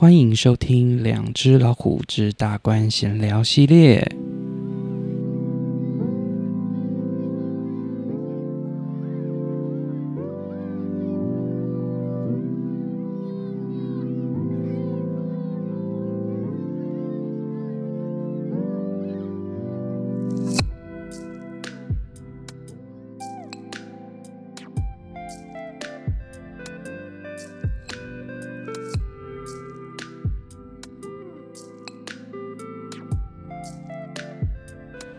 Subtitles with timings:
[0.00, 4.29] 欢迎收听《两只老虎之大官闲聊》系列。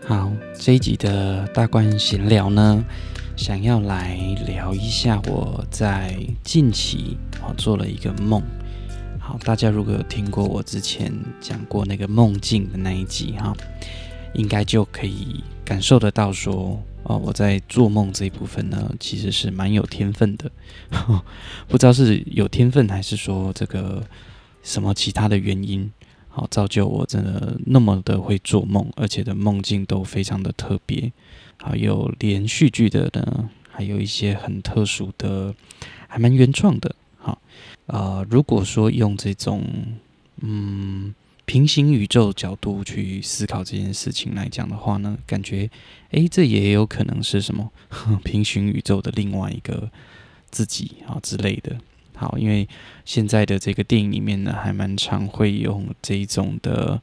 [0.04, 2.84] 好，这一集的大观闲聊呢，
[3.36, 4.16] 想要来
[4.46, 8.42] 聊一下我在近期啊做了一个梦。
[9.20, 13.54] 好，大家如果有听过我之前讲过那个梦境的那一集哈，
[14.34, 20.50] 应该就可以感受得到说，哦，我在做梦这一部分呢，其实是蛮有天分的。
[21.68, 24.02] 不知道是有天分，还是说这个
[24.64, 25.88] 什么其他的原因。
[26.34, 31.12] 好，造就我真的那么的会做梦，而且的梦境都非常的特别。
[31.58, 35.54] 还，有连续剧的呢，还有一些很特殊的，
[36.08, 36.96] 还蛮原创的。
[37.18, 37.38] 好，
[37.86, 39.62] 呃，如果说用这种
[40.40, 45.70] 嗯平行宇宙角度去思考这件事情来讲的话呢，感觉
[46.12, 47.70] 诶，这也有可能是什么
[48.24, 49.90] 平行宇宙的另外一个
[50.50, 51.76] 自己啊之类的。
[52.22, 52.68] 好，因为
[53.04, 57.02] 现在的这个电影里面呢，还蛮常会用这一种的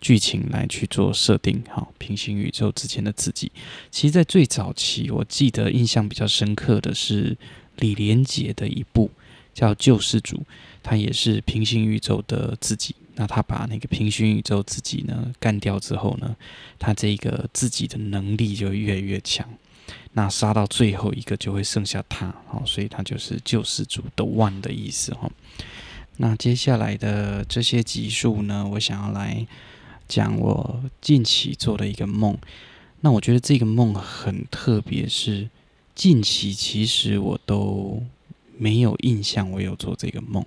[0.00, 1.62] 剧情来去做设定。
[1.70, 3.52] 好，平行宇宙之前的自己，
[3.92, 7.38] 其实，在最早期，我记得印象比较深刻的是
[7.76, 9.08] 李连杰的一部
[9.54, 10.36] 叫《救世主》，
[10.82, 12.96] 他也是平行宇宙的自己。
[13.14, 16.34] 那他把那个平行宇宙自己呢干掉之后呢，
[16.76, 19.48] 他这个自己的能力就越来越强。
[20.18, 25.30] 那杀到最后一个就会剩下他，好，所以他就是救世主的 One 的意思哈。
[26.16, 29.46] 那接下来的这些集数呢，我想要来
[30.08, 32.38] 讲我近期做的一个梦。
[33.02, 35.50] 那我觉得这个梦很特别，是
[35.94, 38.02] 近期其实我都
[38.56, 40.42] 没有印象我有做这个梦，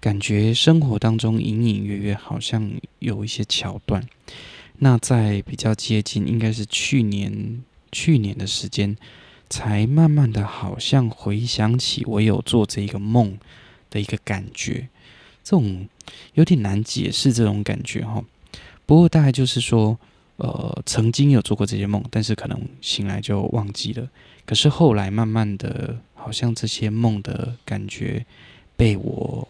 [0.00, 4.08] 感觉生活当中隐隐约约好像有一些桥段。
[4.78, 7.62] 那在比较接近，应该是去年。
[7.92, 8.96] 去年的时间，
[9.48, 13.38] 才慢慢的，好像回想起我有做这个梦
[13.90, 14.88] 的一个感觉，
[15.44, 15.88] 这种
[16.34, 18.24] 有点难解释这种感觉哈。
[18.84, 19.98] 不过大概就是说，
[20.36, 24.08] 呃，曾经有做过这些梦，但是可能醒来就忘记了。
[24.44, 28.24] 可是后来慢慢的，好像这些梦的感觉
[28.76, 29.48] 被我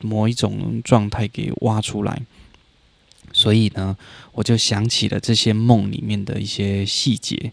[0.00, 2.22] 某一种状态给挖出来。
[3.36, 3.94] 所以呢，
[4.32, 7.52] 我就想起了这些梦里面的一些细节。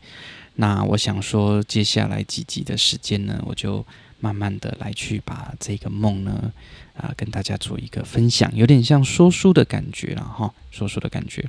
[0.56, 3.86] 那我想说，接下来几集的时间呢，我就
[4.22, 6.54] 慢慢的来去把这个梦呢，
[6.96, 11.46] 啊，跟大家做一个分享，有点像说书的感觉了哈，说书的感觉。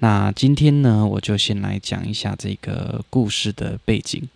[0.00, 4.28] 那今天呢，我就先来讲一下这个故事的背景。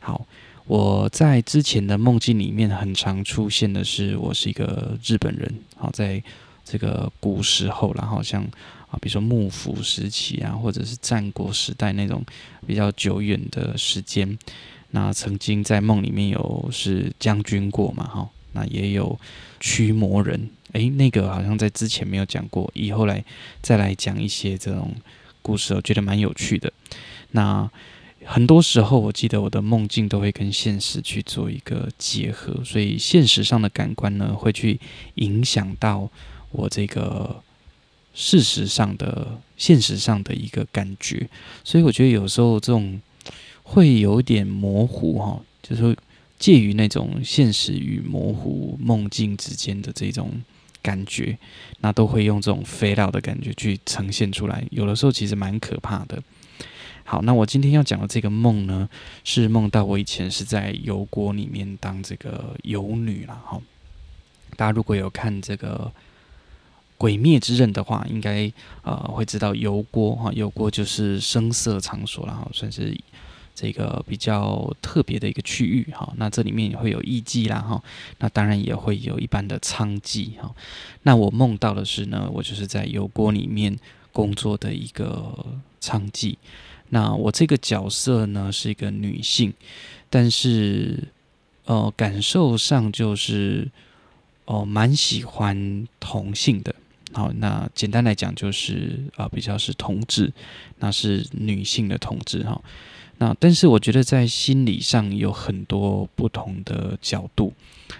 [0.00, 0.26] 好，
[0.66, 5.54] 我在之前的梦境里面，很常出现的是，我是一个日本人。
[5.76, 6.20] 好，在
[6.70, 8.42] 这个古时候，然后像
[8.90, 12.22] 啊，比如说幕府时期啊，或者是战国时代那种
[12.66, 14.38] 比较久远的时间，
[14.90, 19.18] 那曾经在梦里面有是将军过嘛，哈，那也有
[19.60, 23.24] 驱魔人，诶，那个好像在之前没有讲过，以后来
[23.62, 24.94] 再来讲一些这种
[25.40, 26.70] 故事，我觉得蛮有趣的。
[27.30, 27.70] 那
[28.26, 34.78] 很多时候，我记得我的梦境都会跟现实去做一个结合，所以现实上的感官呢，会去
[35.14, 36.10] 影响到。
[36.50, 37.42] 我这个
[38.14, 41.28] 事实上的、现实上的一个感觉，
[41.62, 43.00] 所以我觉得有时候这种
[43.62, 45.94] 会有点模糊哈，就是说
[46.38, 50.42] 介于那种现实与模糊梦境之间的这种
[50.82, 51.38] 感觉，
[51.80, 56.20] 那都会用这种 fade out 的感觉去呈现出来，有的时候其实蛮可怕的。
[57.04, 58.88] 好，那我今天要讲的这个梦呢，
[59.22, 63.60] 是梦到我以前是在油锅里面当这个油女了哈。
[64.56, 65.92] 大家如果有看这个。
[66.98, 68.52] 鬼灭之刃的话，应该
[68.82, 72.94] 呃会知道油锅哈，油锅就是声色场所，然后算是
[73.54, 76.12] 这个比较特别的一个区域哈。
[76.16, 77.80] 那这里面也会有艺妓啦哈，
[78.18, 80.52] 那当然也会有一般的娼妓哈。
[81.04, 83.78] 那我梦到的是呢，我就是在油锅里面
[84.12, 85.46] 工作的一个
[85.80, 86.36] 娼妓。
[86.90, 89.52] 那我这个角色呢是一个女性，
[90.10, 91.04] 但是
[91.64, 93.70] 呃感受上就是
[94.46, 96.74] 哦蛮喜欢同性的。
[97.18, 100.32] 好，那简单来讲就是啊、比较是同志，
[100.78, 102.62] 那是女性的同志哈。
[103.16, 107.52] 那但是我觉得在心理上有很多不同的角度，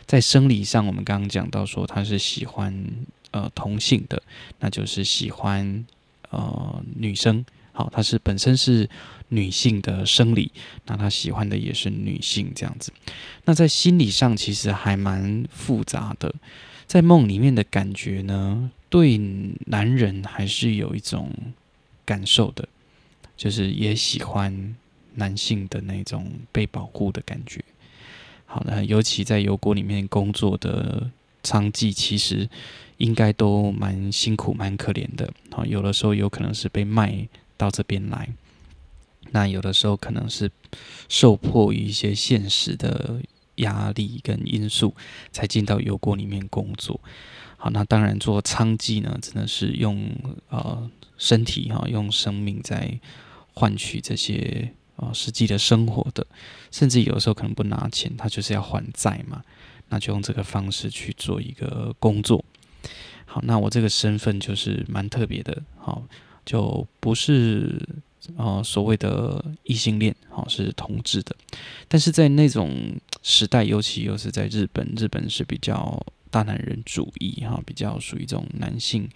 [0.06, 2.72] 在生理上，我们刚刚讲到说他是喜欢
[3.32, 4.22] 呃同性的，
[4.60, 5.84] 那就是喜欢
[6.30, 8.88] 呃女生，好，他是本身是
[9.30, 10.52] 女性的生理，
[10.86, 12.92] 那他喜欢的也是女性这样子。
[13.46, 16.32] 那在心理上其实还蛮复杂的，
[16.86, 19.18] 在梦里面的感觉呢，对
[19.66, 21.30] 男人还是有一种
[22.04, 22.68] 感受的，
[23.36, 24.74] 就是也喜欢。
[25.14, 27.64] 男性的那种被保护的感觉，
[28.46, 31.10] 好的，尤其在油锅里面工作的
[31.42, 32.48] 娼妓，其实
[32.98, 35.28] 应该都蛮辛苦、蛮可怜的。
[35.50, 37.26] 好，有的时候有可能是被卖
[37.56, 38.28] 到这边来，
[39.32, 40.48] 那有的时候可能是
[41.08, 43.20] 受迫于一些现实的
[43.56, 44.94] 压力跟因素，
[45.32, 47.00] 才进到油锅里面工作。
[47.58, 50.10] 好，那当然做娼妓呢，真的是用
[50.48, 52.98] 呃身体哈，用生命在
[53.52, 54.72] 换取这些。
[54.98, 56.26] 啊，实际的生活的，
[56.72, 59.44] 甚至有时候可能不拿钱，他就是要还债嘛，
[59.90, 62.44] 那就用这个方式去做一个工作。
[63.24, 66.02] 好，那我这个身份就是蛮特别的，好，
[66.44, 67.80] 就不是
[68.36, 71.36] 呃所谓的异性恋，好，是同志的。
[71.86, 79.08] 但是在那种时代，尤其又是在日本，日本是比较大男人主义哈，比较属于这种男性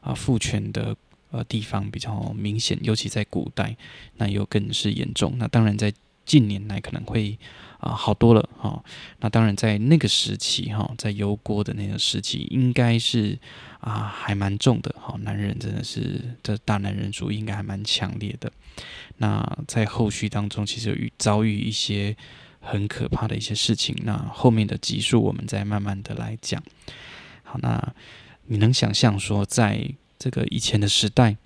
[0.00, 0.96] 啊父权的。
[1.32, 3.76] 呃，地方比较明显，尤其在古代，
[4.16, 5.36] 那又更是严重。
[5.38, 5.92] 那当然，在
[6.26, 7.38] 近年来可能会
[7.78, 8.82] 啊、好多了哈、
[9.20, 13.38] 那当然，在那个时期哈、在油锅的那个时期，应该是
[13.78, 18.50] 啊、还蛮重的哈、男人真的是这大男人主义应该还蛮强烈的。
[19.18, 22.16] 那在后续当中，其实遇遭遇一些
[22.60, 23.96] 很可怕的一些事情。
[24.04, 26.62] 那后面的集数我们再慢慢的来讲。
[27.42, 27.94] 好，那
[28.46, 31.36] 你能想象说在这个以前的时代，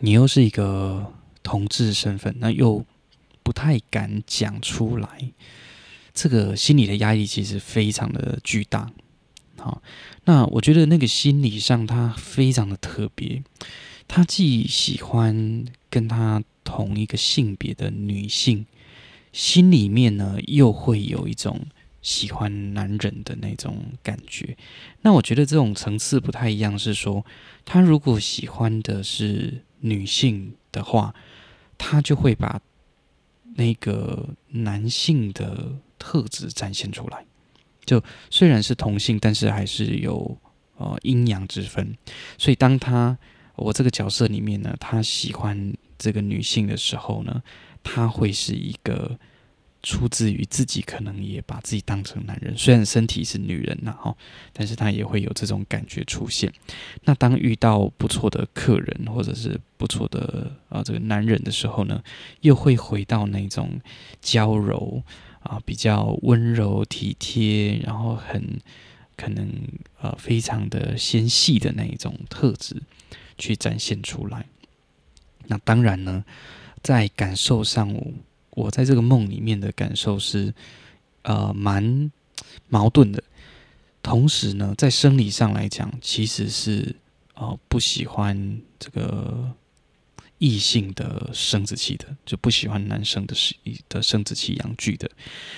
[0.00, 1.12] 你又是一个
[1.42, 2.84] 同志身份，那又
[3.42, 5.32] 不太敢讲出来，
[6.14, 8.92] 这个心理的压力其实非常的巨大。
[9.58, 9.82] 好，
[10.24, 13.42] 那我觉得那个心理上他非常的特别，
[14.06, 18.66] 他既喜欢跟他同一个性别的女性，
[19.32, 21.66] 心里面呢又会有一种。
[22.02, 24.56] 喜欢男人的那种感觉，
[25.02, 26.76] 那我觉得这种层次不太一样。
[26.76, 27.24] 是说，
[27.64, 31.14] 他如果喜欢的是女性的话，
[31.78, 32.60] 他就会把
[33.54, 37.24] 那个男性的特质展现出来。
[37.84, 40.36] 就虽然是同性，但是还是有
[40.78, 41.96] 呃阴阳之分。
[42.36, 43.16] 所以，当他
[43.54, 47.40] 我这个角色里面呢，他喜欢这个女性的时候呢，
[47.82, 49.18] 他会是一个。
[49.84, 54.16] 出自于自己，可能也把自己当成男人，虽然身体是女人呐，哈，
[54.52, 56.52] 但是他也会有这种感觉出现。
[57.02, 62.00] 那当遇到不错的客人或者是不错的啊这个男人的时候呢，
[62.42, 63.80] 又会回到那种
[64.20, 65.02] 娇柔
[65.40, 68.60] 啊，比较温柔体贴，然后很
[69.16, 69.50] 可能
[70.00, 72.80] 呃非常的纤细的那一种特质
[73.36, 74.46] 去展现出来。
[75.48, 76.24] 那当然呢，
[76.82, 77.94] 在感受上。
[78.54, 80.52] 我在这个梦里面的感受是，
[81.22, 82.12] 呃，蛮
[82.68, 83.24] 矛盾的。
[84.02, 86.94] 同时呢，在生理上来讲，其实是
[87.32, 89.50] 呃不喜欢这个
[90.36, 93.56] 异性的生殖器的，就不喜欢男生的生
[93.88, 95.10] 的生殖器阳具的。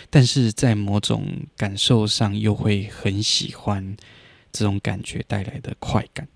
[0.08, 3.96] 但是在某种感受上，又会很喜欢
[4.52, 6.28] 这种感觉带来的快感。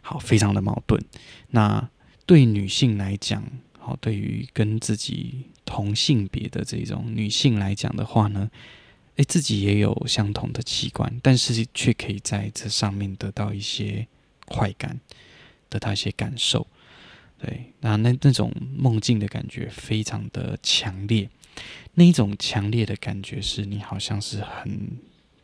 [0.00, 1.04] 好，非常的矛盾。
[1.50, 1.90] 那
[2.24, 3.42] 对女性来讲，
[3.84, 8.48] 好，对于跟自己同性别的这种女性来讲的话呢，
[9.16, 14.06] 诶，自己也有相同的器官，但是却可以在这上面得到一些
[14.46, 15.00] 快感，
[15.68, 16.64] 得到一些感受。
[17.38, 21.28] 对，那那那种梦境的感觉非常的强烈，
[21.94, 24.96] 那一种强烈的感觉是你好像是很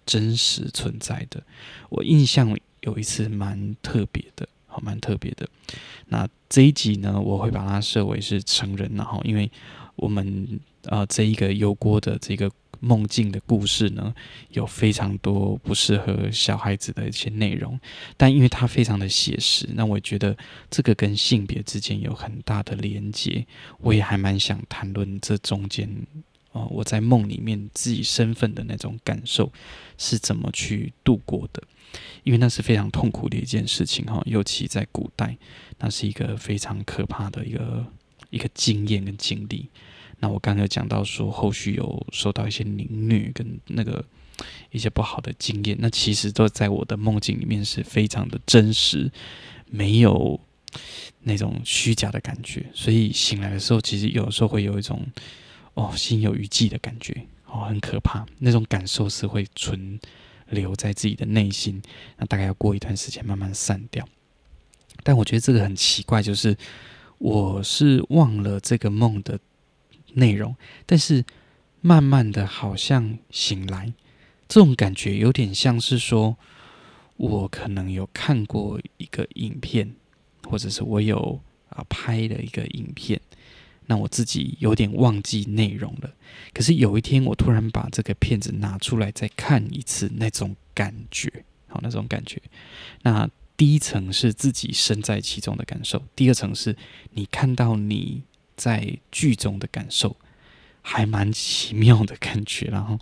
[0.06, 1.42] 真实存在的。
[1.88, 4.48] 我印象有一次蛮特别的。
[4.80, 5.48] 蛮特别的。
[6.06, 9.50] 那这一集呢，我会把它设为是成人，然后因为
[9.96, 14.14] 我们呃这一个油锅的这个梦境的故事呢，
[14.50, 17.78] 有非常多不适合小孩子的一些内容，
[18.16, 20.36] 但因为它非常的写实，那我觉得
[20.70, 23.44] 这个跟性别之间有很大的连接，
[23.80, 25.90] 我也还蛮想谈论这中间
[26.62, 29.52] 哦、我在梦里面自己身份的那种感受
[29.96, 31.62] 是怎么去度过的。
[32.22, 35.38] 因为那是非常痛苦的一件事情哈，尤其在古代，
[35.78, 37.86] 那是一个非常可怕的一个
[38.28, 39.70] 一个经验跟经历。
[40.18, 44.04] 那我刚刚有讲到说，后续有受到一些凌虐跟那个
[44.70, 49.10] 一些不好的经验，那其实都在我的梦境里面是非常的真实，
[49.70, 50.38] 没有
[51.22, 55.06] 那种虚假的感觉，所以醒来的时候，其实有时候会有一种
[55.78, 60.00] 哦心有余悸的感觉，哦很可怕，那种感受是会存
[60.48, 61.80] 留在自己的内心，
[62.16, 64.06] 那大概要过一段时间慢慢散掉。
[65.04, 66.56] 但我觉得这个很奇怪，就是
[67.18, 69.38] 我是忘了这个梦的
[70.14, 71.24] 内容，但是
[71.80, 73.92] 慢慢的好像醒来，
[74.48, 76.36] 这种感觉有点像是说，
[77.16, 79.94] 我可能有看过一个影片，
[80.42, 83.20] 或者是我有啊拍的一个影片，
[83.88, 86.08] 那我自己有点忘记内容了。
[86.54, 92.40] 可是有一天我突然把这个片子拿出来再看一次，那种感觉，好，那种感觉，
[93.02, 93.28] 那。
[93.58, 96.76] 第一层是自己身在其中的感受，第二层是
[97.10, 98.22] 你看到你
[98.54, 100.14] 在剧中的感受，
[100.80, 102.68] 还蛮奇妙的感觉。
[102.68, 102.96] 然后，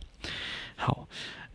[0.75, 1.07] 好，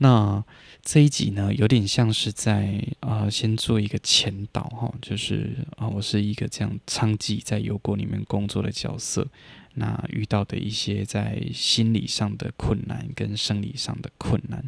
[0.03, 0.43] 那
[0.81, 9.27] 这一集呢，有点像是在啊、先做一个前导哈，就是啊、我是一个这样娼妓在油锅里面工作的角色，
[9.75, 14.67] 那遇到的一些在心理上的困难跟生理上的困难，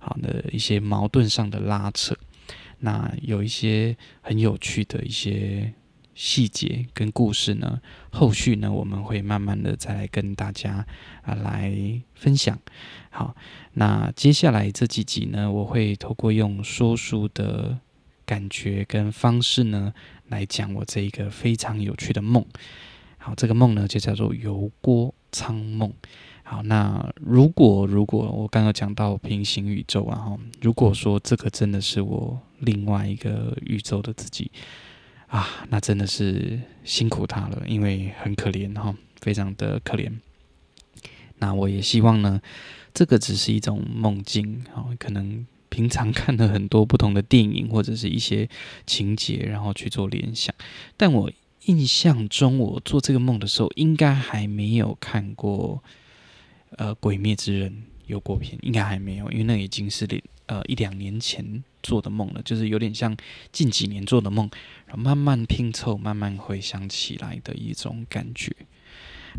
[0.00, 2.16] 好的一些矛盾上的拉扯。
[2.80, 5.72] 那有一些很有趣的一些
[6.20, 10.84] 细节跟故事呢，后续呢我们会慢慢的再来跟大家
[11.22, 11.72] 啊来
[12.16, 12.58] 分享。
[13.08, 13.36] 好，
[13.74, 17.78] 那接下来这几集呢，我会透过用说书的
[18.26, 19.94] 感觉跟方式呢，
[20.26, 22.44] 来讲我这一个非常有趣的梦。
[23.16, 25.92] 好，这个梦呢就叫做油锅娼梦。
[26.42, 34.50] 好，那如果如果我刚刚讲到平行宇宙啊，哈，如果说这个真的是我另外一个宇宙的自己
[35.28, 40.10] 啊，那真的是辛苦他了，因为很可怜哈，非常的可怜。
[41.38, 42.40] 那我也希望呢，
[42.92, 48.48] 这个只是一种梦境啊，可能平常看了很多不同的电影或者是一些
[48.86, 50.54] 情节，然后去做联想。
[50.96, 51.30] 但我
[51.66, 55.82] 印象中，我做这个梦的时候，应该还没有看过。
[56.76, 57.72] 呃，《鬼灭之刃》
[58.06, 60.06] 有过片应该还没有，因为那已经是
[60.48, 63.16] 呃一两年前做的梦了，就是有点像
[63.52, 64.50] 近几年做的梦，
[64.86, 68.52] 然后慢慢拼凑、慢慢回想起来的一种感觉。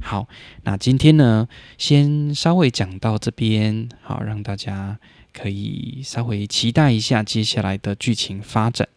[0.01, 0.27] 好，
[0.63, 1.47] 那今天呢，
[1.77, 4.97] 先稍微讲到这边，好，让大家
[5.33, 8.87] 可以稍微期待一下接下来的剧情发展。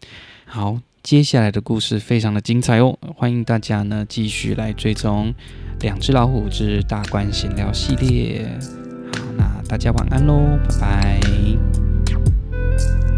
[0.45, 5.35] 好，接下来的故事非常的精彩哦，欢迎大家呢继续来追踪。
[5.81, 8.47] 两只老虎之大官闲聊系列，
[9.17, 11.82] 好，那大家晚安喽，拜拜。
[12.73, 13.12] you